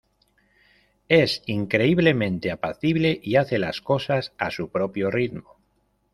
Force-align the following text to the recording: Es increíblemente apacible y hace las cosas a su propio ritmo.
Es 1.09 1.43
increíblemente 1.45 2.49
apacible 2.49 3.19
y 3.21 3.35
hace 3.35 3.59
las 3.59 3.81
cosas 3.81 4.33
a 4.39 4.49
su 4.49 4.71
propio 4.71 5.11
ritmo. 5.11 5.59